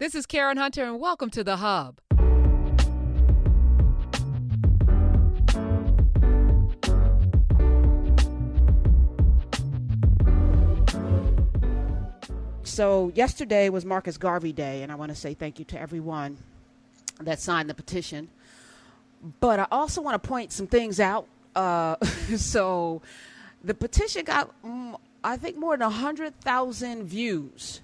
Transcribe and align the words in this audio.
This 0.00 0.16
is 0.16 0.26
Karen 0.26 0.56
Hunter, 0.56 0.82
and 0.82 0.98
welcome 0.98 1.30
to 1.30 1.44
The 1.44 1.58
Hub. 1.58 2.00
So, 12.64 13.12
yesterday 13.14 13.68
was 13.68 13.84
Marcus 13.84 14.16
Garvey 14.16 14.52
Day, 14.52 14.82
and 14.82 14.90
I 14.90 14.96
want 14.96 15.10
to 15.10 15.14
say 15.14 15.32
thank 15.32 15.60
you 15.60 15.64
to 15.66 15.80
everyone 15.80 16.38
that 17.20 17.38
signed 17.38 17.70
the 17.70 17.74
petition. 17.74 18.28
But 19.38 19.60
I 19.60 19.68
also 19.70 20.02
want 20.02 20.20
to 20.20 20.28
point 20.28 20.50
some 20.50 20.66
things 20.66 20.98
out. 20.98 21.28
Uh, 21.54 22.04
so, 22.36 23.00
the 23.62 23.74
petition 23.74 24.24
got, 24.24 24.50
mm, 24.64 24.98
I 25.22 25.36
think, 25.36 25.56
more 25.56 25.76
than 25.76 25.88
100,000 25.88 27.04
views 27.04 27.80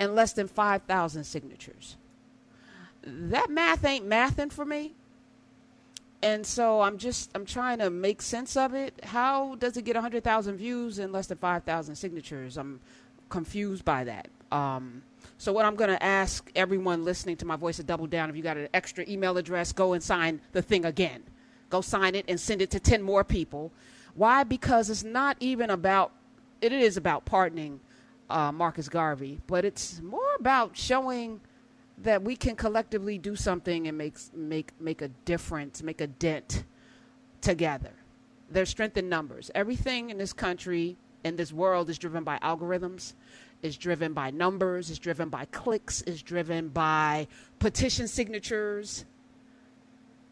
and 0.00 0.14
less 0.14 0.32
than 0.32 0.48
5,000 0.48 1.24
signatures. 1.24 1.96
That 3.02 3.50
math 3.50 3.84
ain't 3.84 4.08
mathing 4.08 4.50
for 4.50 4.64
me. 4.64 4.94
And 6.22 6.44
so 6.44 6.80
I'm 6.82 6.98
just 6.98 7.30
I'm 7.34 7.46
trying 7.46 7.78
to 7.78 7.88
make 7.88 8.20
sense 8.20 8.56
of 8.56 8.74
it. 8.74 9.00
How 9.04 9.54
does 9.54 9.76
it 9.76 9.84
get 9.84 9.94
100,000 9.94 10.56
views 10.56 10.98
and 10.98 11.12
less 11.12 11.28
than 11.28 11.38
5,000 11.38 11.94
signatures? 11.94 12.58
I'm 12.58 12.80
confused 13.30 13.84
by 13.84 14.04
that. 14.04 14.28
Um, 14.52 15.02
so 15.38 15.52
what 15.52 15.64
I'm 15.64 15.76
going 15.76 15.90
to 15.90 16.02
ask 16.02 16.50
everyone 16.54 17.04
listening 17.04 17.36
to 17.38 17.46
my 17.46 17.56
voice 17.56 17.76
to 17.76 17.82
double 17.82 18.06
down. 18.06 18.28
If 18.28 18.36
you 18.36 18.42
got 18.42 18.58
an 18.58 18.68
extra 18.74 19.04
email 19.08 19.38
address, 19.38 19.72
go 19.72 19.94
and 19.94 20.02
sign 20.02 20.40
the 20.52 20.60
thing 20.60 20.84
again. 20.84 21.22
Go 21.70 21.80
sign 21.80 22.14
it 22.14 22.24
and 22.28 22.38
send 22.38 22.60
it 22.60 22.70
to 22.72 22.80
10 22.80 23.00
more 23.00 23.24
people. 23.24 23.72
Why? 24.14 24.44
Because 24.44 24.90
it's 24.90 25.04
not 25.04 25.36
even 25.40 25.70
about. 25.70 26.12
It 26.60 26.72
is 26.72 26.98
about 26.98 27.24
pardoning 27.24 27.80
uh, 28.30 28.52
Marcus 28.52 28.88
Garvey, 28.88 29.40
but 29.46 29.64
it's 29.64 30.00
more 30.00 30.34
about 30.38 30.76
showing 30.76 31.40
that 31.98 32.22
we 32.22 32.34
can 32.36 32.56
collectively 32.56 33.18
do 33.18 33.36
something 33.36 33.86
and 33.86 33.98
make 33.98 34.16
make 34.34 34.72
make 34.80 35.02
a 35.02 35.08
difference, 35.24 35.82
make 35.82 36.00
a 36.00 36.06
dent 36.06 36.64
together. 37.40 37.92
There's 38.50 38.70
strength 38.70 38.96
in 38.96 39.08
numbers. 39.08 39.50
Everything 39.54 40.10
in 40.10 40.18
this 40.18 40.32
country 40.32 40.96
in 41.24 41.36
this 41.36 41.52
world 41.52 41.90
is 41.90 41.98
driven 41.98 42.24
by 42.24 42.38
algorithms, 42.38 43.14
is 43.62 43.76
driven 43.76 44.12
by 44.12 44.30
numbers, 44.30 44.90
is 44.90 44.98
driven 44.98 45.28
by 45.28 45.44
clicks, 45.46 46.02
is 46.02 46.22
driven 46.22 46.68
by 46.68 47.28
petition 47.58 48.08
signatures. 48.08 49.04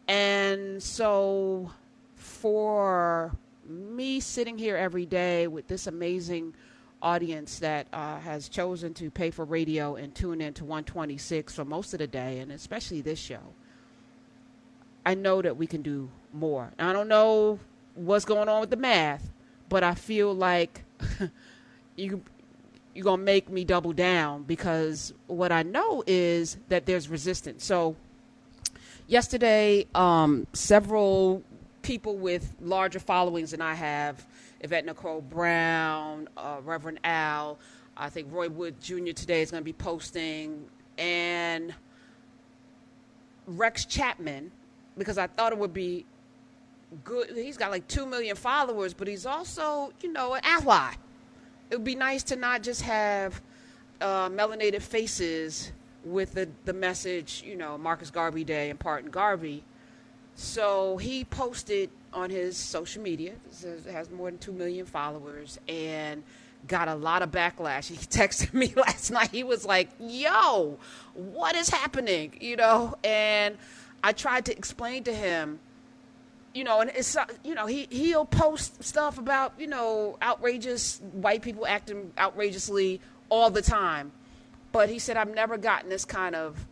And 0.07 0.81
so 0.81 1.71
for 2.15 3.31
me 3.67 4.19
sitting 4.19 4.57
here 4.57 4.75
every 4.75 5.05
day 5.05 5.47
with 5.47 5.67
this 5.67 5.85
amazing 5.85 6.55
audience 7.01 7.59
that 7.59 7.87
uh, 7.93 8.19
has 8.19 8.49
chosen 8.49 8.93
to 8.95 9.09
pay 9.09 9.31
for 9.31 9.45
radio 9.45 9.95
and 9.95 10.13
tune 10.13 10.41
in 10.41 10.53
to 10.55 10.65
126 10.65 11.53
for 11.53 11.65
most 11.65 11.93
of 11.93 11.99
the 11.99 12.07
day, 12.07 12.39
and 12.39 12.51
especially 12.51 13.01
this 13.01 13.19
show, 13.19 13.53
I 15.05 15.15
know 15.15 15.41
that 15.41 15.57
we 15.57 15.67
can 15.67 15.81
do 15.81 16.09
more. 16.33 16.71
I 16.77 16.93
don't 16.93 17.07
know 17.07 17.59
what's 17.95 18.25
going 18.25 18.49
on 18.49 18.61
with 18.61 18.69
the 18.69 18.77
math, 18.77 19.29
but 19.69 19.83
I 19.83 19.95
feel 19.95 20.33
like 20.33 20.83
you 21.95 22.21
you're 22.93 23.03
gonna 23.03 23.21
make 23.21 23.49
me 23.49 23.63
double 23.63 23.93
down 23.93 24.43
because 24.43 25.13
what 25.27 25.51
I 25.51 25.63
know 25.63 26.03
is 26.05 26.57
that 26.69 26.85
there's 26.85 27.07
resistance. 27.07 27.63
So 27.63 27.95
yesterday, 29.07 29.85
um, 29.95 30.47
several 30.53 31.43
people 31.81 32.17
with 32.17 32.53
larger 32.59 32.99
followings 32.99 33.51
than 33.51 33.61
I 33.61 33.73
have 33.73 34.25
Yvette 34.61 34.85
Nicole 34.85 35.21
Brown, 35.21 36.27
uh, 36.37 36.57
Reverend 36.63 36.99
Al. 37.03 37.59
I 37.95 38.09
think 38.09 38.27
Roy 38.31 38.49
Wood 38.49 38.79
Jr. 38.81 39.11
today 39.11 39.41
is 39.41 39.51
going 39.51 39.61
to 39.61 39.65
be 39.65 39.73
posting, 39.73 40.65
and 40.97 41.73
Rex 43.45 43.85
Chapman, 43.85 44.51
because 44.97 45.17
I 45.17 45.27
thought 45.27 45.51
it 45.51 45.57
would 45.57 45.73
be 45.73 46.05
good. 47.03 47.29
He's 47.35 47.57
got 47.57 47.71
like 47.71 47.87
2 47.87 48.05
million 48.05 48.35
followers, 48.35 48.93
but 48.93 49.07
he's 49.07 49.25
also, 49.25 49.91
you 50.01 50.11
know, 50.11 50.33
an 50.33 50.41
ally. 50.43 50.93
It 51.69 51.75
would 51.75 51.85
be 51.85 51.95
nice 51.95 52.23
to 52.23 52.35
not 52.35 52.63
just 52.63 52.81
have 52.81 53.41
uh, 54.01 54.29
melanated 54.29 54.81
faces 54.81 55.71
with 56.03 56.33
the, 56.33 56.49
the 56.65 56.73
message, 56.73 57.43
you 57.45 57.55
know, 57.55 57.77
Marcus 57.77 58.09
Garvey 58.09 58.43
Day 58.43 58.69
and 58.69 58.79
Pardon 58.79 59.11
Garvey. 59.11 59.63
So 60.39 60.95
he 60.95 61.25
posted 61.25 61.89
on 62.13 62.29
his 62.29 62.55
social 62.55 63.03
media. 63.03 63.33
Has 63.91 64.09
more 64.09 64.31
than 64.31 64.39
2 64.39 64.53
million 64.53 64.85
followers 64.85 65.59
and 65.67 66.23
got 66.65 66.87
a 66.87 66.95
lot 66.95 67.21
of 67.21 67.29
backlash. 67.29 67.87
He 67.87 67.97
texted 67.97 68.53
me 68.53 68.73
last 68.73 69.11
night. 69.11 69.31
He 69.31 69.43
was 69.43 69.65
like, 69.65 69.89
yo, 69.99 70.79
what 71.13 71.57
is 71.57 71.69
happening? 71.69 72.37
You 72.39 72.55
know, 72.55 72.95
and 73.03 73.57
I 74.01 74.13
tried 74.13 74.45
to 74.45 74.57
explain 74.57 75.03
to 75.03 75.13
him, 75.13 75.59
you 76.53 76.63
know, 76.63 76.79
and 76.79 76.89
it's, 76.95 77.17
you 77.43 77.53
know, 77.53 77.65
he, 77.65 77.89
he'll 77.91 78.23
post 78.23 78.81
stuff 78.81 79.17
about, 79.17 79.51
you 79.59 79.67
know, 79.67 80.17
outrageous 80.21 81.01
white 81.11 81.41
people 81.41 81.67
acting 81.67 82.13
outrageously 82.17 83.01
all 83.27 83.49
the 83.49 83.61
time. 83.61 84.13
But 84.71 84.87
he 84.87 84.99
said, 84.99 85.17
I've 85.17 85.35
never 85.35 85.57
gotten 85.57 85.89
this 85.89 86.05
kind 86.05 86.33
of 86.33 86.65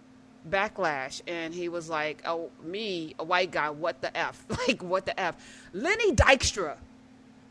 backlash 0.49 1.21
and 1.27 1.53
he 1.53 1.69
was 1.69 1.89
like 1.89 2.21
oh 2.25 2.49
me 2.63 3.13
a 3.19 3.23
white 3.23 3.51
guy 3.51 3.69
what 3.69 4.01
the 4.01 4.15
f? 4.15 4.45
Like 4.67 4.81
what 4.81 5.05
the 5.05 5.19
f? 5.19 5.35
Lenny 5.73 6.13
dykstra 6.13 6.77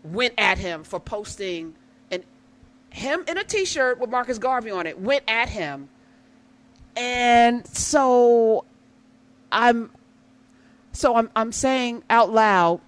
went 0.03 0.35
at 0.39 0.59
him 0.59 0.85
for 0.85 1.01
posting 1.01 1.75
and 2.11 2.25
him 2.91 3.25
in 3.27 3.39
a 3.39 3.45
t-shirt 3.45 3.99
with 3.99 4.11
marcus 4.11 4.39
garvey 4.39 4.71
on 4.71 4.87
it 4.87 4.99
went 4.99 5.25
at 5.29 5.49
him. 5.49 5.89
And 6.97 7.67
so 7.67 8.65
i'm 9.53 9.91
so 10.93 11.17
i'm, 11.17 11.31
I'm 11.37 11.53
saying 11.53 12.03
out 12.11 12.33
loud 12.33 12.81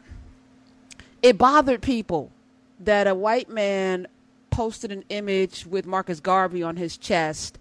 it 1.23 1.39
bothered 1.39 1.83
people 1.83 2.31
that 2.81 3.07
a 3.07 3.15
white 3.15 3.49
man 3.49 4.07
posted 4.51 4.91
an 4.91 5.05
image 5.09 5.67
with 5.67 5.87
marcus 5.87 6.21
garvey 6.21 6.63
on 6.63 6.77
his 6.77 6.97
chest 6.97 7.59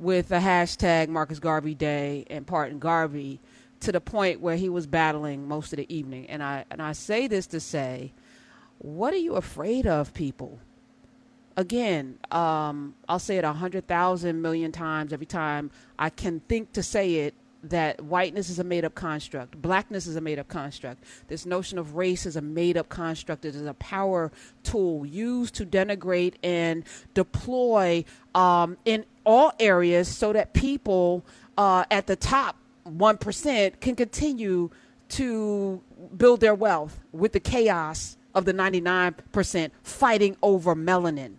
with 0.00 0.28
the 0.28 0.36
hashtag 0.36 1.08
Marcus 1.08 1.38
Garvey 1.38 1.74
Day 1.74 2.24
and 2.30 2.46
Pardon 2.46 2.78
Garvey 2.78 3.40
to 3.80 3.92
the 3.92 4.00
point 4.00 4.40
where 4.40 4.56
he 4.56 4.68
was 4.68 4.86
battling 4.86 5.46
most 5.46 5.72
of 5.72 5.76
the 5.76 5.94
evening. 5.94 6.26
And 6.28 6.42
I 6.42 6.64
and 6.70 6.80
I 6.80 6.92
say 6.92 7.26
this 7.26 7.46
to 7.48 7.60
say, 7.60 8.12
what 8.78 9.12
are 9.12 9.18
you 9.18 9.34
afraid 9.34 9.86
of, 9.86 10.14
people? 10.14 10.58
Again, 11.56 12.18
um, 12.30 12.94
I'll 13.08 13.18
say 13.18 13.38
it 13.38 13.44
a 13.44 13.52
hundred 13.52 13.88
thousand 13.88 14.40
million 14.40 14.70
times 14.70 15.12
every 15.12 15.26
time 15.26 15.70
I 15.98 16.10
can 16.10 16.40
think 16.40 16.72
to 16.74 16.82
say 16.82 17.16
it 17.16 17.34
that 17.62 18.00
whiteness 18.02 18.50
is 18.50 18.58
a 18.58 18.64
made 18.64 18.84
up 18.84 18.94
construct, 18.94 19.60
blackness 19.60 20.06
is 20.06 20.16
a 20.16 20.20
made 20.20 20.38
up 20.38 20.48
construct. 20.48 21.04
This 21.28 21.44
notion 21.44 21.78
of 21.78 21.94
race 21.94 22.26
is 22.26 22.36
a 22.36 22.40
made 22.40 22.76
up 22.76 22.88
construct. 22.88 23.44
It 23.44 23.54
is 23.54 23.66
a 23.66 23.74
power 23.74 24.30
tool 24.62 25.04
used 25.04 25.54
to 25.56 25.66
denigrate 25.66 26.34
and 26.42 26.84
deploy 27.14 28.04
um, 28.34 28.76
in 28.84 29.04
all 29.24 29.52
areas 29.58 30.08
so 30.08 30.32
that 30.32 30.52
people 30.54 31.24
uh, 31.56 31.84
at 31.90 32.06
the 32.06 32.16
top 32.16 32.56
1% 32.86 33.80
can 33.80 33.96
continue 33.96 34.70
to 35.10 35.82
build 36.16 36.40
their 36.40 36.54
wealth 36.54 37.00
with 37.12 37.32
the 37.32 37.40
chaos 37.40 38.16
of 38.34 38.44
the 38.44 38.52
99% 38.52 39.70
fighting 39.82 40.36
over 40.42 40.74
melanin 40.74 41.36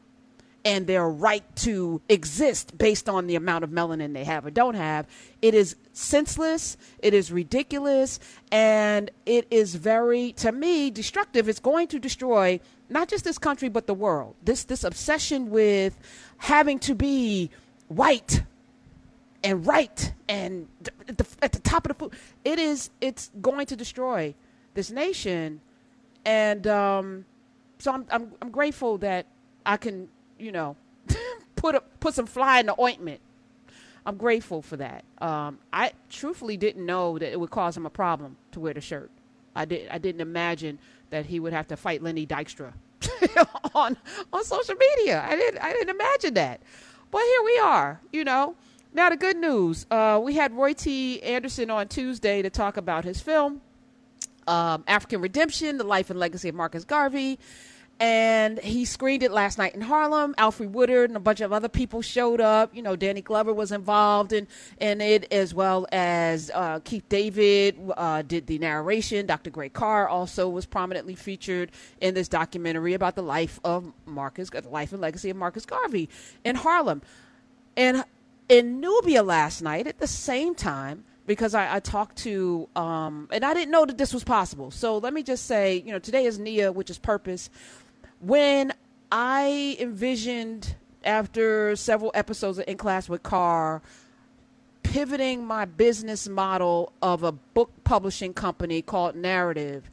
and 0.65 0.87
their 0.87 1.09
right 1.09 1.43
to 1.55 2.01
exist 2.09 2.77
based 2.77 3.07
on 3.07 3.27
the 3.27 3.35
amount 3.35 3.63
of 3.63 3.69
melanin 3.69 4.13
they 4.13 4.23
have 4.23 4.45
or 4.45 4.51
don't 4.51 4.75
have. 4.75 5.07
It 5.41 5.53
is 5.53 5.75
senseless, 5.93 6.77
it 6.99 7.13
is 7.13 7.31
ridiculous, 7.31 8.19
and 8.51 9.09
it 9.25 9.47
is 9.49 9.75
very, 9.75 10.33
to 10.33 10.51
me, 10.51 10.91
destructive. 10.91 11.47
It's 11.47 11.59
going 11.59 11.87
to 11.89 11.99
destroy 11.99 12.59
not 12.89 13.07
just 13.07 13.23
this 13.23 13.37
country 13.37 13.69
but 13.69 13.87
the 13.87 13.93
world. 13.93 14.35
This 14.43 14.63
this 14.65 14.83
obsession 14.83 15.49
with 15.49 15.97
having 16.37 16.79
to 16.79 16.95
be 16.95 17.51
white 17.87 18.43
and 19.43 19.65
right 19.65 20.13
and 20.27 20.67
at 21.07 21.17
the, 21.17 21.25
at 21.41 21.51
the 21.53 21.59
top 21.59 21.85
of 21.85 21.89
the 21.89 22.05
food. 22.05 22.13
It 22.43 22.59
is. 22.59 22.89
It's 22.99 23.31
going 23.41 23.65
to 23.67 23.75
destroy 23.75 24.35
this 24.73 24.91
nation, 24.91 25.61
and 26.25 26.67
um, 26.67 27.25
so 27.77 27.93
I'm, 27.93 28.05
I'm 28.11 28.31
I'm 28.41 28.51
grateful 28.51 28.97
that 28.99 29.25
I 29.65 29.77
can 29.77 30.09
you 30.39 30.51
know, 30.51 30.75
put 31.55 31.75
a, 31.75 31.81
put 31.99 32.13
some 32.13 32.25
fly 32.25 32.59
in 32.59 32.65
the 32.65 32.81
ointment. 32.81 33.21
I'm 34.05 34.17
grateful 34.17 34.61
for 34.61 34.77
that. 34.77 35.03
Um, 35.19 35.59
I 35.71 35.91
truthfully 36.09 36.57
didn't 36.57 36.85
know 36.85 37.19
that 37.19 37.31
it 37.31 37.39
would 37.39 37.51
cause 37.51 37.75
him 37.75 37.85
a 37.85 37.89
problem 37.89 38.37
to 38.53 38.59
wear 38.59 38.73
the 38.73 38.81
shirt. 38.81 39.11
I 39.55 39.65
did. 39.65 39.89
I 39.89 39.97
didn't 39.97 40.21
imagine 40.21 40.79
that 41.09 41.25
he 41.25 41.39
would 41.39 41.53
have 41.53 41.67
to 41.67 41.77
fight 41.77 42.01
Lenny 42.01 42.25
Dykstra 42.25 42.73
on 43.75 43.97
on 44.31 44.43
social 44.43 44.75
media. 44.75 45.23
I 45.27 45.35
didn't. 45.35 45.61
I 45.61 45.73
didn't 45.73 45.89
imagine 45.89 46.33
that. 46.35 46.61
But 47.11 47.21
here 47.21 47.43
we 47.43 47.59
are. 47.59 48.01
You 48.11 48.23
know. 48.23 48.55
Now 48.91 49.09
the 49.09 49.17
good 49.17 49.37
news. 49.37 49.85
Uh, 49.91 50.19
we 50.23 50.33
had 50.33 50.51
Roy 50.53 50.73
T. 50.73 51.21
Anderson 51.21 51.69
on 51.69 51.87
Tuesday 51.87 52.41
to 52.41 52.49
talk 52.49 52.75
about 52.77 53.05
his 53.05 53.21
film, 53.21 53.61
um, 54.47 54.83
African 54.87 55.21
Redemption: 55.21 55.77
The 55.77 55.83
Life 55.83 56.09
and 56.09 56.19
Legacy 56.19 56.49
of 56.49 56.55
Marcus 56.55 56.85
Garvey 56.85 57.37
and 57.99 58.59
he 58.59 58.85
screened 58.85 59.23
it 59.23 59.31
last 59.31 59.57
night 59.57 59.75
in 59.75 59.81
Harlem. 59.81 60.33
Alfre 60.37 60.69
Woodard 60.69 61.09
and 61.09 61.17
a 61.17 61.19
bunch 61.19 61.41
of 61.41 61.51
other 61.51 61.67
people 61.67 62.01
showed 62.01 62.39
up. 62.39 62.73
You 62.73 62.81
know, 62.81 62.95
Danny 62.95 63.21
Glover 63.21 63.53
was 63.53 63.73
involved 63.73 64.31
in, 64.31 64.47
in 64.79 65.01
it, 65.01 65.31
as 65.33 65.53
well 65.53 65.85
as 65.91 66.49
uh, 66.53 66.79
Keith 66.85 67.03
David 67.09 67.77
uh, 67.97 68.21
did 68.21 68.47
the 68.47 68.57
narration. 68.57 69.25
Dr. 69.25 69.49
Greg 69.49 69.73
Carr 69.73 70.07
also 70.07 70.47
was 70.47 70.65
prominently 70.65 71.13
featured 71.15 71.71
in 71.99 72.13
this 72.13 72.29
documentary 72.29 72.93
about 72.93 73.15
the 73.15 73.23
life 73.23 73.59
of 73.65 73.91
Marcus, 74.05 74.49
the 74.49 74.61
life 74.69 74.93
and 74.93 75.01
legacy 75.01 75.29
of 75.29 75.35
Marcus 75.35 75.65
Garvey 75.65 76.07
in 76.45 76.55
Harlem. 76.55 77.01
And 77.75 78.05
in 78.47 78.79
Nubia 78.79 79.23
last 79.23 79.61
night, 79.61 79.87
at 79.87 79.99
the 79.99 80.07
same 80.07 80.55
time, 80.55 81.03
because 81.27 81.53
I, 81.53 81.75
I 81.75 81.79
talked 81.79 82.17
to, 82.19 82.67
um, 82.75 83.27
and 83.31 83.45
I 83.45 83.53
didn't 83.53 83.71
know 83.71 83.85
that 83.85 83.97
this 83.97 84.13
was 84.13 84.23
possible. 84.23 84.71
So 84.71 84.97
let 84.97 85.13
me 85.13 85.21
just 85.21 85.45
say, 85.45 85.83
you 85.85 85.91
know, 85.91 85.99
today 85.99 86.25
is 86.25 86.39
Nia, 86.39 86.71
which 86.71 86.89
is 86.89 86.97
purpose 86.97 87.49
when 88.19 88.73
I 89.11 89.77
envisioned 89.79 90.75
after 91.03 91.75
several 91.75 92.11
episodes 92.13 92.57
of 92.57 92.65
In 92.67 92.77
Class 92.77 93.09
with 93.09 93.23
Carr 93.23 93.81
pivoting 94.83 95.45
my 95.45 95.65
business 95.65 96.27
model 96.27 96.91
of 97.01 97.23
a 97.23 97.31
book 97.31 97.71
publishing 97.83 98.33
company 98.33 98.81
called 98.81 99.15
Knarrative 99.15 99.83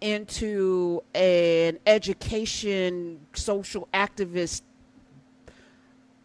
into 0.00 1.02
an 1.14 1.78
education 1.86 3.20
social 3.34 3.88
activist 3.94 4.62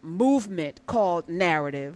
movement 0.02 0.80
called 0.86 1.28
Knarrative. 1.28 1.94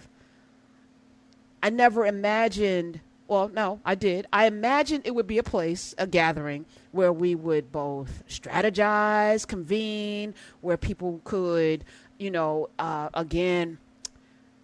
I 1.63 1.71
never 1.71 2.07
imagined 2.07 3.01
well, 3.31 3.49
no, 3.49 3.79
I 3.85 3.95
did. 3.95 4.27
I 4.33 4.47
imagined 4.47 5.03
it 5.07 5.15
would 5.15 5.29
be 5.29 5.39
a 5.39 5.45
place, 5.45 5.95
a 5.97 6.07
gathering, 6.09 6.67
where 6.91 7.13
we 7.13 7.37
would 7.37 7.71
both 7.71 8.25
strategize, 8.29 9.47
convene, 9.47 10.35
where 10.63 10.77
people 10.77 11.21
could, 11.23 11.85
you 12.19 12.33
know, 12.33 12.71
uh, 12.81 13.09
again, 13.15 13.79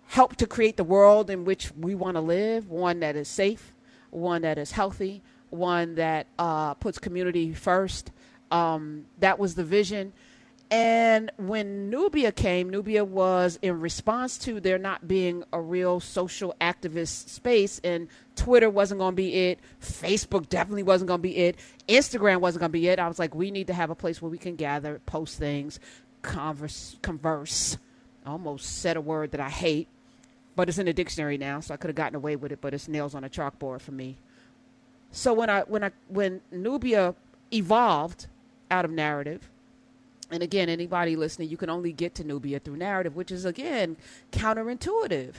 help 0.08 0.34
to 0.36 0.48
create 0.48 0.76
the 0.76 0.82
world 0.82 1.30
in 1.30 1.44
which 1.44 1.70
we 1.78 1.94
want 1.94 2.16
to 2.16 2.20
live, 2.20 2.68
one 2.68 2.98
that 2.98 3.14
is 3.14 3.28
safe, 3.28 3.72
one 4.10 4.42
that 4.42 4.58
is 4.58 4.72
healthy, 4.72 5.22
one 5.50 5.94
that 5.94 6.26
uh, 6.36 6.74
puts 6.74 6.98
community 6.98 7.54
first. 7.54 8.10
Um, 8.50 9.04
that 9.20 9.38
was 9.38 9.54
the 9.54 9.64
vision. 9.64 10.12
And 10.70 11.30
when 11.36 11.90
Nubia 11.90 12.32
came, 12.32 12.70
Nubia 12.70 13.04
was 13.04 13.56
in 13.62 13.80
response 13.80 14.36
to 14.38 14.58
there 14.58 14.78
not 14.78 15.06
being 15.06 15.44
a 15.52 15.60
real 15.60 16.00
social 16.00 16.56
activist 16.60 17.28
space, 17.28 17.80
and 17.84 18.08
Twitter 18.34 18.68
wasn't 18.68 18.98
going 18.98 19.12
to 19.12 19.16
be 19.16 19.32
it. 19.32 19.60
Facebook 19.80 20.48
definitely 20.48 20.82
wasn't 20.82 21.06
going 21.08 21.20
to 21.20 21.22
be 21.22 21.36
it. 21.36 21.56
Instagram 21.88 22.40
wasn't 22.40 22.60
going 22.60 22.70
to 22.70 22.78
be 22.78 22.88
it. 22.88 22.98
I 22.98 23.06
was 23.06 23.18
like, 23.20 23.32
we 23.32 23.52
need 23.52 23.68
to 23.68 23.74
have 23.74 23.90
a 23.90 23.94
place 23.94 24.20
where 24.20 24.30
we 24.30 24.38
can 24.38 24.56
gather, 24.56 25.00
post 25.06 25.38
things, 25.38 25.78
converse. 26.22 26.96
converse. 27.00 27.78
I 28.24 28.30
almost 28.30 28.80
said 28.80 28.96
a 28.96 29.00
word 29.00 29.30
that 29.30 29.40
I 29.40 29.50
hate, 29.50 29.86
but 30.56 30.68
it's 30.68 30.78
in 30.78 30.86
the 30.86 30.92
dictionary 30.92 31.38
now, 31.38 31.60
so 31.60 31.74
I 31.74 31.76
could 31.76 31.90
have 31.90 31.96
gotten 31.96 32.16
away 32.16 32.34
with 32.34 32.50
it, 32.50 32.60
but 32.60 32.74
it's 32.74 32.88
nails 32.88 33.14
on 33.14 33.22
a 33.22 33.28
chalkboard 33.28 33.82
for 33.82 33.92
me. 33.92 34.16
So 35.12 35.32
when 35.32 35.48
I 35.48 35.60
when 35.62 35.84
I 35.84 35.92
when 36.08 36.40
Nubia 36.50 37.14
evolved 37.52 38.26
out 38.68 38.84
of 38.84 38.90
Knarrative 38.90 39.42
and 40.30 40.42
again, 40.42 40.68
anybody 40.68 41.16
listening, 41.16 41.48
you 41.48 41.56
can 41.56 41.70
only 41.70 41.92
get 41.92 42.14
to 42.16 42.24
Nubia 42.24 42.58
through 42.58 42.76
Knarrative, 42.76 43.14
which 43.14 43.30
is 43.30 43.44
again 43.44 43.96
counterintuitive. 44.32 45.34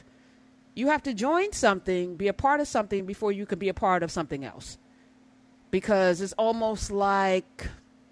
You 0.75 0.87
have 0.87 1.03
to 1.03 1.13
join 1.13 1.51
something, 1.53 2.15
be 2.15 2.27
a 2.27 2.33
part 2.33 2.61
of 2.61 2.67
something 2.67 3.05
before 3.05 3.31
you 3.31 3.45
can 3.45 3.59
be 3.59 3.69
a 3.69 3.73
part 3.73 4.03
of 4.03 4.11
something 4.11 4.45
else. 4.45 4.77
Because 5.71 6.21
it's 6.21 6.33
almost 6.33 6.91
like 6.91 7.67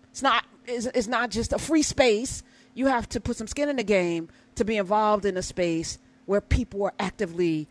it's 0.09 0.21
not 0.21 0.45
it's, 0.65 0.87
it's 0.87 1.07
not 1.07 1.29
just 1.29 1.53
a 1.53 1.59
free 1.59 1.83
space. 1.83 2.43
You 2.73 2.87
have 2.87 3.07
to 3.09 3.21
put 3.21 3.37
some 3.37 3.47
skin 3.47 3.69
in 3.69 3.77
the 3.77 3.83
game 3.83 4.29
to 4.55 4.65
be 4.65 4.77
involved 4.77 5.25
in 5.25 5.37
a 5.37 5.41
space 5.41 5.97
where 6.25 6.41
people 6.41 6.83
are 6.83 6.93
actively 6.99 7.67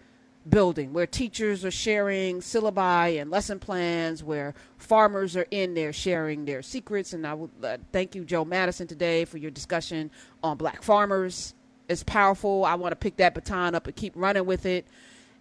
building 0.48 0.92
where 0.92 1.06
teachers 1.06 1.64
are 1.64 1.70
sharing 1.70 2.40
syllabi 2.40 3.20
and 3.20 3.30
lesson 3.30 3.58
plans, 3.58 4.22
where 4.22 4.54
farmers 4.78 5.36
are 5.36 5.46
in 5.50 5.74
there 5.74 5.92
sharing 5.92 6.44
their 6.44 6.62
secrets. 6.62 7.12
And 7.12 7.26
I 7.26 7.34
would 7.34 7.50
uh, 7.62 7.78
thank 7.92 8.14
you, 8.14 8.24
Joe 8.24 8.44
Madison, 8.44 8.86
today 8.86 9.24
for 9.24 9.38
your 9.38 9.50
discussion 9.50 10.10
on 10.42 10.56
black 10.56 10.82
farmers. 10.82 11.54
It's 11.88 12.02
powerful. 12.02 12.64
I 12.64 12.74
want 12.74 12.92
to 12.92 12.96
pick 12.96 13.16
that 13.16 13.34
baton 13.34 13.74
up 13.74 13.86
and 13.86 13.96
keep 13.96 14.12
running 14.16 14.46
with 14.46 14.66
it. 14.66 14.86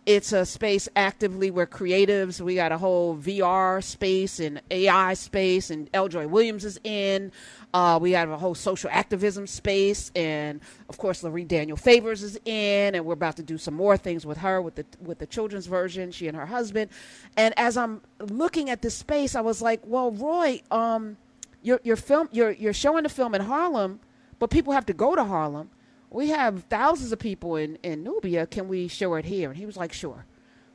It's 0.05 0.33
a 0.33 0.45
space 0.45 0.89
actively 0.97 1.50
where 1.50 1.65
creatives, 1.65 2.41
we 2.41 2.55
got 2.55 2.73
a 2.73 2.77
whole 2.77 3.15
VR 3.15 3.81
space 3.81 4.41
and 4.41 4.61
AI 4.69 5.13
space, 5.13 5.69
and 5.69 5.89
Eldroy 5.94 6.27
Williams 6.27 6.65
is 6.65 6.79
in. 6.83 7.31
Uh, 7.73 8.00
we 8.01 8.11
have 8.11 8.29
a 8.29 8.38
whole 8.38 8.55
social 8.55 8.89
activism 8.91 9.47
space, 9.47 10.11
and 10.15 10.59
of 10.89 10.97
course, 10.97 11.23
Lurie 11.23 11.47
Daniel 11.47 11.77
Favors 11.77 12.21
is 12.21 12.38
in, 12.45 12.95
and 12.95 13.05
we're 13.05 13.13
about 13.13 13.38
to 13.38 13.44
do 13.44 13.57
some 13.57 13.75
more 13.75 13.95
things 13.95 14.25
with 14.25 14.39
her 14.39 14.61
with 14.61 14.75
the 14.75 14.85
with 15.00 15.19
the 15.19 15.27
children's 15.27 15.67
version. 15.67 16.11
She 16.11 16.27
and 16.27 16.38
her 16.38 16.47
husband. 16.47 16.91
And 17.38 17.53
as 17.57 17.77
I'm 17.77 18.01
looking 18.19 18.69
at 18.69 18.81
this 18.81 18.95
space, 18.95 19.35
I 19.35 19.41
was 19.41 19.61
like, 19.61 19.81
"Well, 19.85 20.11
Roy, 20.11 20.61
um, 20.69 21.15
you're 21.61 21.79
you're 21.83 21.95
film 21.95 22.29
you're 22.33 22.51
you're 22.51 22.73
showing 22.73 23.03
the 23.03 23.09
film 23.09 23.35
in 23.35 23.41
Harlem, 23.41 24.01
but 24.39 24.49
people 24.49 24.73
have 24.73 24.85
to 24.88 24.94
go 24.94 25.15
to 25.15 25.23
Harlem. 25.23 25.69
We 26.13 26.30
have 26.30 26.63
thousands 26.69 27.12
of 27.12 27.19
people 27.19 27.57
in 27.57 27.77
in 27.83 28.06
Knubia. 28.06 28.50
Can 28.50 28.69
we 28.69 28.88
show 28.88 29.15
it 29.15 29.25
here?" 29.25 29.50
And 29.50 29.57
he 29.57 29.65
was 29.65 29.75
like, 29.75 29.92
"Sure." 29.92 30.25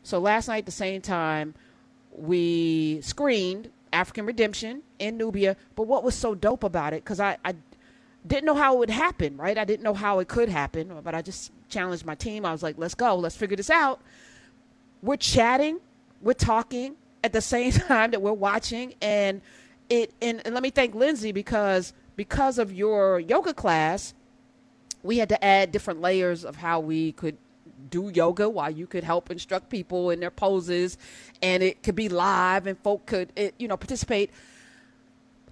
So 0.03 0.19
last 0.19 0.49
night, 0.49 0.59
at 0.59 0.67
the 0.67 0.73
same 0.73 1.01
time, 1.01 1.55
we 2.13 3.01
screened 3.03 3.71
African 3.93 4.27
Redemption 4.27 4.83
in 4.99 5.17
Nubia. 5.17 5.57
But 5.77 5.85
what 5.85 6.05
was 6.05 6.15
so 6.15 6.35
dope 6.35 6.65
about 6.65 6.93
it, 6.93 7.05
because 7.05 7.21
I, 7.21 7.39
I 7.45 7.55
didn't 8.27 8.45
know 8.45 8.55
how 8.55 8.75
it 8.75 8.79
would 8.79 8.91
happen, 8.91 9.37
right? 9.37 9.57
I 9.57 9.65
didn't 9.65 9.83
know 9.83 9.95
how 9.95 10.19
it 10.19 10.29
could 10.29 10.49
happen, 10.49 10.93
but 11.03 11.15
I 11.15 11.23
just 11.23 11.53
challenged 11.69 12.05
my 12.05 12.15
team. 12.15 12.45
I 12.45 12.53
was 12.53 12.63
like, 12.63 12.77
let's 12.79 12.95
go, 12.95 13.17
let's 13.17 13.37
figure 13.37 13.57
this 13.57 13.71
out. 13.71 14.01
We're 15.03 15.17
chatting, 15.17 15.79
we're 16.21 16.33
talking 16.35 16.97
at 17.23 17.33
the 17.33 17.41
same 17.41 17.73
time 17.89 18.11
that 18.11 18.23
we're 18.23 18.33
watching. 18.33 18.95
And 19.01 19.41
it 19.89 20.13
and, 20.21 20.43
and 20.45 20.55
let 20.55 20.63
me 20.63 20.71
thank 20.71 20.95
Lindsay 20.95 21.33
because 21.33 21.93
because 22.17 22.59
of 22.59 22.73
your 22.73 23.21
yoga 23.21 23.55
class, 23.55 24.15
we 25.09 25.17
had 25.17 25.31
to 25.31 25.43
add 25.43 25.73
different 25.73 26.03
layers 26.03 26.45
of 26.45 26.57
how 26.57 26.81
we 26.81 27.13
could 27.13 27.39
do 27.89 28.11
yoga 28.15 28.47
while 28.47 28.71
you 28.71 28.87
could 28.87 29.03
help 29.03 29.31
instruct 29.31 29.71
people 29.71 30.11
in 30.11 30.21
their 30.21 30.31
poses 30.31 30.99
and 31.41 31.63
it 31.63 31.83
could 31.83 31.95
be 31.95 32.11
live 32.11 32.67
and 32.67 32.79
folk 32.81 33.07
could 33.07 33.33
it, 33.35 33.55
you 33.59 33.67
know 33.67 33.79
participate. 33.79 34.31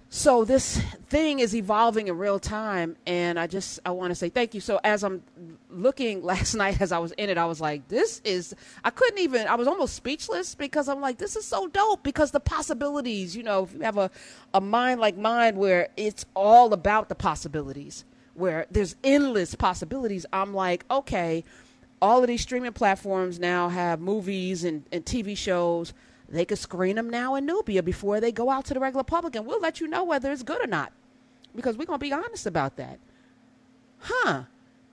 So 0.09 0.45
this 0.45 0.77
thing 1.09 1.39
is 1.39 1.55
evolving 1.55 2.07
in 2.07 2.19
real 2.19 2.37
time 2.37 2.97
and 3.07 3.39
i 3.39 3.47
just 3.47 3.79
i 3.83 3.89
want 3.89 4.11
to 4.11 4.15
say 4.15 4.29
thank 4.29 4.53
you. 4.53 4.61
So 4.61 4.79
as 4.83 5.03
i'm 5.03 5.23
looking 5.71 6.23
last 6.33 6.53
night 6.53 6.79
as 6.79 6.91
i 6.91 6.99
was 6.99 7.11
in 7.13 7.27
it 7.31 7.39
i 7.39 7.45
was 7.45 7.59
like 7.59 7.87
this 7.87 8.21
is 8.23 8.53
i 8.83 8.91
couldn't 8.91 9.17
even 9.17 9.47
i 9.47 9.55
was 9.55 9.67
almost 9.67 9.95
speechless 9.95 10.53
because 10.53 10.87
i'm 10.87 11.01
like 11.01 11.17
this 11.17 11.35
is 11.35 11.45
so 11.45 11.67
dope 11.67 12.03
because 12.03 12.29
the 12.29 12.39
possibilities 12.39 13.35
you 13.35 13.41
know 13.41 13.63
if 13.63 13.73
you 13.73 13.81
have 13.81 13.97
a, 13.97 14.11
a 14.53 14.61
mind 14.61 15.01
like 15.01 15.17
mine 15.17 15.55
where 15.55 15.89
it's 15.97 16.25
all 16.35 16.73
about 16.73 17.09
the 17.09 17.15
possibilities 17.15 18.05
where 18.37 18.65
there's 18.71 18.95
endless 19.03 19.55
possibilities 19.55 20.25
i'm 20.31 20.53
like 20.53 20.85
okay 20.89 21.43
all 22.01 22.21
of 22.21 22.27
these 22.27 22.41
streaming 22.41 22.73
platforms 22.73 23.39
now 23.39 23.69
have 23.69 23.99
movies 23.99 24.63
and, 24.63 24.83
and 24.91 25.05
TV 25.05 25.35
shows. 25.37 25.93
They 26.29 26.45
could 26.45 26.57
screen 26.57 26.95
them 26.95 27.09
now 27.09 27.35
in 27.35 27.45
Nubia 27.45 27.81
before 27.81 28.19
they 28.19 28.31
go 28.31 28.49
out 28.49 28.65
to 28.65 28.73
the 28.73 28.79
regular 28.79 29.03
public, 29.03 29.35
and 29.35 29.45
we'll 29.45 29.61
let 29.61 29.79
you 29.79 29.87
know 29.87 30.03
whether 30.03 30.31
it's 30.31 30.43
good 30.43 30.61
or 30.61 30.67
not. 30.67 30.91
Because 31.55 31.77
we're 31.77 31.85
going 31.85 31.99
to 31.99 32.05
be 32.05 32.13
honest 32.13 32.45
about 32.45 32.75
that. 32.75 32.99
Huh. 33.99 34.43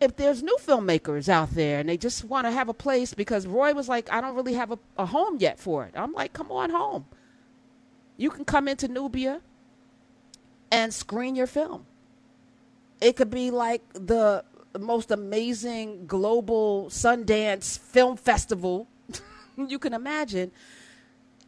If 0.00 0.16
there's 0.16 0.42
new 0.42 0.56
filmmakers 0.60 1.28
out 1.28 1.50
there 1.50 1.80
and 1.80 1.88
they 1.88 1.96
just 1.96 2.24
want 2.24 2.46
to 2.46 2.50
have 2.50 2.68
a 2.68 2.74
place, 2.74 3.14
because 3.14 3.46
Roy 3.46 3.74
was 3.74 3.88
like, 3.88 4.10
I 4.12 4.20
don't 4.20 4.34
really 4.34 4.54
have 4.54 4.70
a, 4.70 4.78
a 4.96 5.06
home 5.06 5.36
yet 5.38 5.58
for 5.58 5.84
it. 5.84 5.92
I'm 5.94 6.12
like, 6.12 6.32
come 6.32 6.50
on 6.50 6.70
home. 6.70 7.06
You 8.16 8.30
can 8.30 8.44
come 8.44 8.68
into 8.68 8.88
Nubia 8.88 9.40
and 10.70 10.94
screen 10.94 11.36
your 11.36 11.46
film. 11.46 11.86
It 13.04 13.16
could 13.16 13.28
be 13.28 13.50
like 13.50 13.82
the 13.92 14.46
most 14.78 15.10
amazing 15.10 16.06
global 16.06 16.86
Sundance 16.86 17.78
film 17.78 18.16
festival 18.16 18.88
you 19.58 19.78
can 19.78 19.92
imagine. 19.92 20.50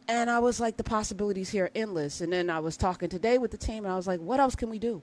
And 0.07 0.29
I 0.29 0.37
was 0.37 0.59
like, 0.59 0.77
the 0.77 0.83
possibilities 0.83 1.49
here 1.49 1.65
are 1.65 1.71
endless. 1.73 2.21
And 2.21 2.31
then 2.31 2.51
I 2.51 2.59
was 2.59 2.77
talking 2.77 3.09
today 3.09 3.39
with 3.39 3.49
the 3.49 3.57
team, 3.57 3.85
and 3.85 3.91
I 3.91 3.95
was 3.95 4.05
like, 4.05 4.19
what 4.19 4.39
else 4.39 4.55
can 4.55 4.69
we 4.69 4.77
do? 4.77 5.01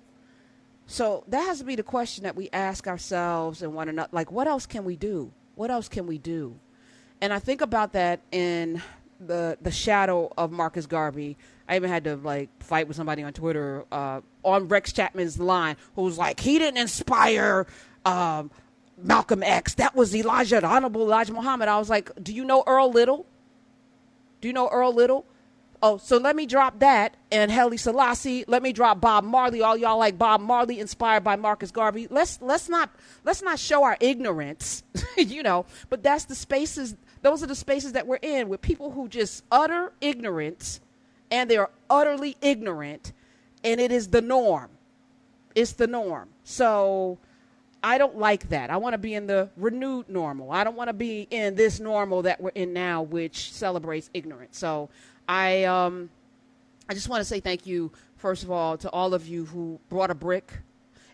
So 0.86 1.24
that 1.26 1.44
has 1.44 1.58
to 1.58 1.64
be 1.64 1.74
the 1.74 1.82
question 1.82 2.22
that 2.22 2.36
we 2.36 2.48
ask 2.52 2.86
ourselves 2.86 3.60
and 3.60 3.74
one 3.74 3.88
another. 3.88 4.10
Like, 4.12 4.30
what 4.30 4.46
else 4.46 4.64
can 4.64 4.84
we 4.84 4.94
do? 4.94 5.32
What 5.56 5.72
else 5.72 5.88
can 5.88 6.06
we 6.06 6.18
do? 6.18 6.54
And 7.20 7.32
I 7.32 7.40
think 7.40 7.62
about 7.62 7.94
that 7.94 8.20
in 8.30 8.80
the 9.20 9.58
the 9.60 9.70
shadow 9.70 10.32
of 10.36 10.50
Marcus 10.52 10.86
Garvey. 10.86 11.36
I 11.68 11.76
even 11.76 11.90
had 11.90 12.04
to 12.04 12.16
like 12.16 12.50
fight 12.62 12.88
with 12.88 12.96
somebody 12.96 13.22
on 13.22 13.32
Twitter 13.32 13.84
uh, 13.90 14.20
on 14.42 14.68
Rex 14.68 14.92
Chapman's 14.92 15.38
line 15.38 15.76
who 15.94 16.02
was 16.02 16.18
like, 16.18 16.40
he 16.40 16.58
didn't 16.58 16.78
inspire 16.78 17.66
um, 18.04 18.50
Malcolm 18.98 19.42
X. 19.42 19.74
That 19.74 19.94
was 19.94 20.14
Elijah, 20.14 20.60
the 20.60 20.66
Honorable 20.66 21.02
Elijah 21.02 21.32
Muhammad. 21.32 21.68
I 21.68 21.78
was 21.78 21.88
like, 21.88 22.10
do 22.22 22.34
you 22.34 22.44
know 22.44 22.62
Earl 22.66 22.90
Little? 22.90 23.26
Do 24.40 24.48
you 24.48 24.54
know 24.54 24.68
Earl 24.68 24.92
Little? 24.92 25.24
Oh, 25.82 25.98
so 25.98 26.16
let 26.16 26.34
me 26.34 26.46
drop 26.46 26.78
that 26.78 27.14
and 27.30 27.52
Haile 27.52 27.76
Selassie. 27.76 28.46
Let 28.48 28.62
me 28.62 28.72
drop 28.72 29.02
Bob 29.02 29.22
Marley. 29.22 29.60
All 29.60 29.76
y'all 29.76 29.98
like 29.98 30.16
Bob 30.16 30.40
Marley, 30.40 30.80
inspired 30.80 31.22
by 31.22 31.36
Marcus 31.36 31.70
Garvey. 31.70 32.06
Let's 32.08 32.40
let's 32.40 32.70
not 32.70 32.88
let's 33.22 33.42
not 33.42 33.58
show 33.58 33.84
our 33.84 33.98
ignorance, 34.00 34.82
you 35.18 35.42
know. 35.42 35.66
But 35.90 36.02
that's 36.02 36.24
the 36.24 36.34
spaces. 36.34 36.96
Those 37.24 37.42
are 37.42 37.46
the 37.46 37.54
spaces 37.54 37.92
that 37.92 38.06
we're 38.06 38.18
in 38.20 38.50
with 38.50 38.60
people 38.60 38.90
who 38.90 39.08
just 39.08 39.44
utter 39.50 39.94
ignorance, 40.02 40.80
and 41.30 41.48
they 41.48 41.56
are 41.56 41.70
utterly 41.88 42.36
ignorant, 42.42 43.14
and 43.64 43.80
it 43.80 43.90
is 43.90 44.08
the 44.08 44.20
norm. 44.20 44.68
It's 45.54 45.72
the 45.72 45.86
norm. 45.86 46.28
So 46.44 47.16
I 47.82 47.96
don't 47.96 48.18
like 48.18 48.50
that. 48.50 48.68
I 48.68 48.76
want 48.76 48.92
to 48.92 48.98
be 48.98 49.14
in 49.14 49.26
the 49.26 49.48
renewed 49.56 50.10
normal. 50.10 50.52
I 50.52 50.64
don't 50.64 50.76
want 50.76 50.88
to 50.88 50.92
be 50.92 51.26
in 51.30 51.54
this 51.54 51.80
normal 51.80 52.20
that 52.22 52.42
we're 52.42 52.50
in 52.50 52.74
now, 52.74 53.00
which 53.00 53.54
celebrates 53.54 54.10
ignorance. 54.12 54.58
So 54.58 54.90
I 55.26 55.64
um, 55.64 56.10
I 56.90 56.92
just 56.92 57.08
want 57.08 57.22
to 57.22 57.24
say 57.24 57.40
thank 57.40 57.66
you, 57.66 57.90
first 58.18 58.42
of 58.42 58.50
all, 58.50 58.76
to 58.76 58.90
all 58.90 59.14
of 59.14 59.26
you 59.26 59.46
who 59.46 59.80
brought 59.88 60.10
a 60.10 60.14
brick. 60.14 60.52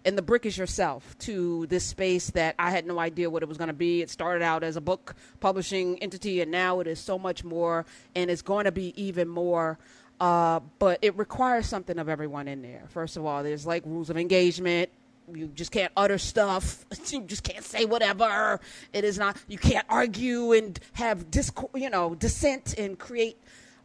And 0.04 0.16
the 0.16 0.23
brick 0.23 0.47
is 0.47 0.57
yourself 0.57 1.16
to 1.21 1.66
this 1.66 1.85
space 1.85 2.30
that 2.30 2.54
I 2.59 2.71
had 2.71 2.87
no 2.87 2.99
idea 2.99 3.28
what 3.28 3.42
it 3.42 3.49
was 3.49 3.59
going 3.59 3.69
to 3.69 3.75
be. 3.75 4.00
It 4.00 4.09
started 4.09 4.42
out 4.42 4.62
as 4.62 4.76
a 4.76 4.80
book 4.80 5.14
publishing 5.40 5.99
entity, 6.02 6.40
and 6.40 6.50
now 6.50 6.80
it 6.80 6.87
is 6.87 6.99
so 6.99 7.19
much 7.19 7.45
more, 7.45 7.85
and 8.14 8.30
it's 8.30 8.40
going 8.40 8.64
to 8.64 8.73
be 8.73 8.95
even 9.00 9.28
more. 9.28 9.78
Uh, 10.19 10.61
but 10.78 10.99
it 11.02 11.16
requires 11.16 11.66
something 11.66 11.99
of 11.99 12.09
everyone 12.09 12.49
in 12.49 12.62
there. 12.62 12.85
First 12.88 13.16
of 13.16 13.25
all, 13.25 13.42
there's 13.42 13.66
like 13.66 13.85
rules 13.85 14.11
of 14.11 14.16
engagement. 14.16 14.90
You 15.33 15.47
just 15.49 15.71
can't 15.71 15.92
utter 15.97 16.19
stuff. 16.19 16.85
You 17.11 17.23
just 17.23 17.42
can't 17.42 17.64
say 17.64 17.87
whatever. 17.87 18.61
It 18.92 19.02
is 19.04 19.19
not. 19.19 19.37
You 19.49 19.59
can't 19.59 19.87
argue 19.88 20.52
and 20.52 20.78
have 20.92 21.28
discord, 21.30 21.71
you 21.75 21.90
know, 21.90 22.14
dissent 22.14 22.75
and 22.78 22.97
create 22.97 23.37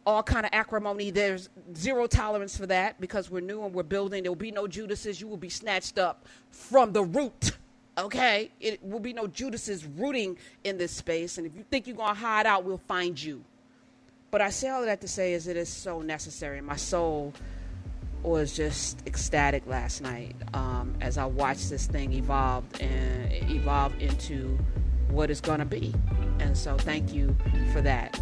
all 0.06 0.22
kind 0.22 0.46
of 0.46 0.50
acrimony. 0.52 1.10
There's 1.10 1.48
zero 1.76 2.06
tolerance 2.06 2.56
for 2.56 2.66
that 2.66 3.00
because 3.00 3.28
we're 3.28 3.40
new 3.40 3.64
and 3.64 3.74
we're 3.74 3.82
building. 3.82 4.22
There 4.22 4.30
will 4.30 4.36
be 4.36 4.52
no 4.52 4.68
Judases. 4.68 5.20
You 5.20 5.26
will 5.26 5.36
be 5.36 5.48
snatched 5.48 5.98
up 5.98 6.26
from 6.50 6.92
the 6.92 7.02
root. 7.02 7.52
Okay, 7.98 8.50
it 8.60 8.82
will 8.82 9.00
be 9.00 9.12
no 9.12 9.26
Judases 9.26 9.84
rooting 9.84 10.38
in 10.64 10.78
this 10.78 10.92
space. 10.92 11.38
And 11.38 11.46
if 11.46 11.56
you 11.56 11.64
think 11.70 11.86
you're 11.86 11.96
gonna 11.96 12.14
hide 12.14 12.46
out, 12.46 12.64
we'll 12.64 12.80
find 12.86 13.20
you. 13.20 13.42
But 14.30 14.42
I 14.42 14.50
say 14.50 14.68
all 14.68 14.84
that 14.84 15.00
to 15.00 15.08
say 15.08 15.32
is 15.32 15.48
it 15.48 15.56
is 15.56 15.68
so 15.68 16.02
necessary. 16.02 16.60
My 16.60 16.76
soul 16.76 17.32
was 18.22 18.54
just 18.54 19.02
ecstatic 19.06 19.66
last 19.66 20.02
night 20.02 20.34
um, 20.52 20.94
as 21.00 21.16
I 21.16 21.24
watched 21.24 21.70
this 21.70 21.86
thing 21.86 22.12
evolve 22.12 22.64
and 22.80 23.32
evolve 23.50 23.94
into 24.00 24.58
what 25.08 25.30
it's 25.30 25.40
to 25.40 25.64
be. 25.64 25.94
And 26.38 26.56
so, 26.56 26.76
thank 26.76 27.14
you 27.14 27.34
for 27.72 27.80
that. 27.80 28.20